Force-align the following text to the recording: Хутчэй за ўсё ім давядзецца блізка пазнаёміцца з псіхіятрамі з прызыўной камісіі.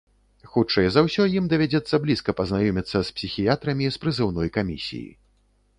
Хутчэй 0.53 0.87
за 0.95 1.03
ўсё 1.07 1.25
ім 1.39 1.45
давядзецца 1.51 1.99
блізка 2.07 2.35
пазнаёміцца 2.41 2.97
з 3.11 3.19
псіхіятрамі 3.19 3.85
з 3.97 4.07
прызыўной 4.07 4.49
камісіі. 4.59 5.09